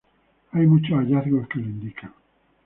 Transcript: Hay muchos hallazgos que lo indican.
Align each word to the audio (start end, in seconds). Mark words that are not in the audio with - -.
Hay 0.53 0.65
muchos 0.65 0.97
hallazgos 0.97 1.47
que 1.47 1.59
lo 1.59 1.65
indican. 1.67 2.11